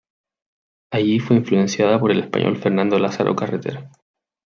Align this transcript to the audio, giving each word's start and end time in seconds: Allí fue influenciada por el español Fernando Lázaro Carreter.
Allí 0.89 1.19
fue 1.19 1.35
influenciada 1.35 1.99
por 1.99 2.09
el 2.09 2.21
español 2.21 2.57
Fernando 2.57 2.97
Lázaro 2.97 3.35
Carreter. 3.35 3.87